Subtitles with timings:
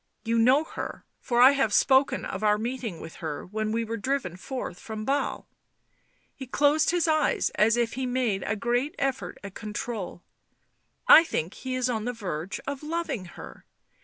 [0.25, 3.97] You know her, for I have spoken of our meeting with her when tve were
[3.97, 5.47] driven forth from Basle."
[6.33, 10.23] He closed his eyes, as if he made a great effort at control."
[11.07, 13.67] I think he is on the verge of loving her."